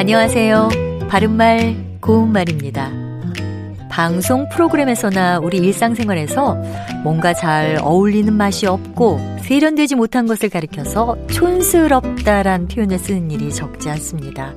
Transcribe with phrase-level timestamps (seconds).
[0.00, 0.70] 안녕하세요.
[1.10, 2.90] 바른말, 고운말입니다.
[3.90, 6.54] 방송 프로그램에서나 우리 일상생활에서
[7.04, 14.54] 뭔가 잘 어울리는 맛이 없고 세련되지 못한 것을 가리켜서 촌스럽다란 표현을 쓰는 일이 적지 않습니다.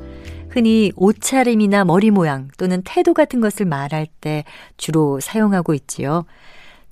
[0.48, 4.46] 흔히 옷차림이나 머리 모양 또는 태도 같은 것을 말할 때
[4.78, 6.24] 주로 사용하고 있지요.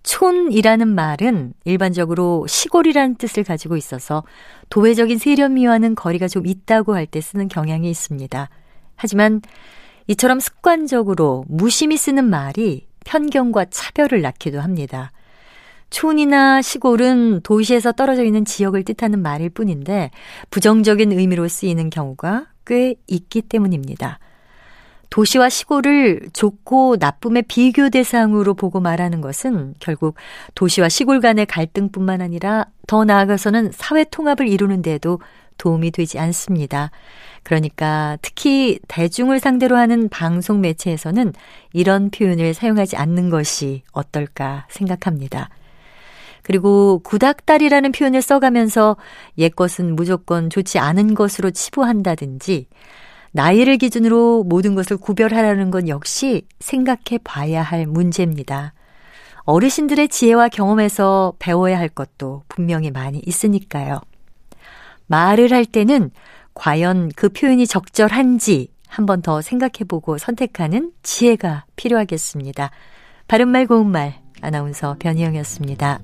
[0.03, 4.23] 촌이라는 말은 일반적으로 시골이라는 뜻을 가지고 있어서
[4.69, 8.49] 도회적인 세련미와는 거리가 좀 있다고 할 때 쓰는 경향이 있습니다.
[8.95, 9.41] 하지만
[10.07, 15.11] 이처럼 습관적으로 무심히 쓰는 말이 편견과 차별을 낳기도 합니다.
[15.89, 20.11] 촌이나 시골은 도시에서 떨어져 있는 지역을 뜻하는 말일 뿐인데
[20.49, 24.19] 부정적인 의미로 쓰이는 경우가 꽤 있기 때문입니다.
[25.11, 30.15] 도시와 시골을 좋고 나쁨의 비교 대상으로 보고 말하는 것은 결국
[30.55, 35.19] 도시와 시골 간의 갈등뿐만 아니라 더 나아가서는 사회 통합을 이루는 데도
[35.57, 36.91] 도움이 되지 않습니다.
[37.43, 41.33] 그러니까 특히 대중을 상대로 하는 방송 매체에서는
[41.73, 45.49] 이런 표현을 사용하지 않는 것이 어떨까 생각합니다.
[46.41, 48.95] 그리고 구닥다리라는 표현을 써가면서
[49.37, 52.67] 옛것은 무조건 좋지 않은 것으로 치부한다든지
[53.31, 58.73] 나이를 기준으로 모든 것을 구별하라는 건 역시 생각해 봐야 할 문제입니다.
[59.43, 63.99] 어르신들의 지혜와 경험에서 배워야 할 것도 분명히 많이 있으니까요.
[65.07, 66.11] 말을 할 때는
[66.53, 72.71] 과연 그 표현이 적절한지 한 번 더 생각해 보고 선택하는 지혜가 필요하겠습니다.
[73.27, 75.99] 바른말 고운말 아나운서 변희영이었습니다.